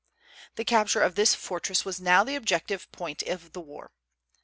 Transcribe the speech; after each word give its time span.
The 0.55 0.65
capture 0.65 1.01
of 1.03 1.13
this 1.13 1.35
fortress 1.35 1.85
was 1.85 2.01
now 2.01 2.23
the 2.23 2.33
objective 2.33 2.91
point 2.91 3.21
of 3.21 3.53
the 3.53 3.61
war. 3.61 3.91